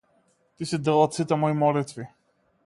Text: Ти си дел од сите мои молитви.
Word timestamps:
Ти 0.61 0.67
си 0.71 0.79
дел 0.87 1.01
од 1.03 1.19
сите 1.19 1.39
мои 1.43 1.55
молитви. 1.61 2.09